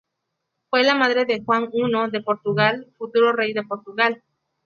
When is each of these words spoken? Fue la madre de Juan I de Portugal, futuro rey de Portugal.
Fue 0.71 0.81
la 0.83 0.95
madre 0.95 1.25
de 1.25 1.43
Juan 1.45 1.69
I 1.73 1.83
de 2.11 2.23
Portugal, 2.23 2.91
futuro 2.97 3.33
rey 3.33 3.53
de 3.53 3.61
Portugal. 3.61 4.23